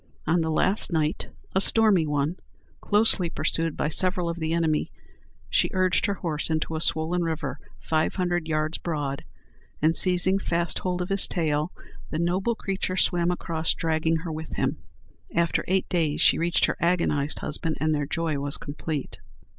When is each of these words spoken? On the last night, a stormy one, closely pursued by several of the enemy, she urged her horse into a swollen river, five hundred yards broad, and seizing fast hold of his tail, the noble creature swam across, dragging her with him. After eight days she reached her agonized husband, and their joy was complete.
On 0.25 0.41
the 0.41 0.49
last 0.49 0.91
night, 0.91 1.29
a 1.53 1.61
stormy 1.61 2.07
one, 2.07 2.37
closely 2.81 3.29
pursued 3.29 3.77
by 3.77 3.87
several 3.89 4.29
of 4.29 4.39
the 4.39 4.51
enemy, 4.51 4.91
she 5.47 5.69
urged 5.75 6.07
her 6.07 6.15
horse 6.15 6.49
into 6.49 6.75
a 6.75 6.81
swollen 6.81 7.21
river, 7.23 7.59
five 7.79 8.15
hundred 8.15 8.47
yards 8.47 8.79
broad, 8.79 9.23
and 9.79 9.95
seizing 9.95 10.39
fast 10.39 10.79
hold 10.79 11.03
of 11.03 11.09
his 11.09 11.27
tail, 11.27 11.71
the 12.09 12.17
noble 12.17 12.55
creature 12.55 12.97
swam 12.97 13.29
across, 13.29 13.75
dragging 13.75 14.15
her 14.25 14.31
with 14.31 14.53
him. 14.55 14.77
After 15.35 15.63
eight 15.67 15.87
days 15.87 16.19
she 16.19 16.39
reached 16.39 16.65
her 16.65 16.77
agonized 16.79 17.37
husband, 17.37 17.77
and 17.79 17.93
their 17.93 18.07
joy 18.07 18.39
was 18.39 18.57
complete. 18.57 19.19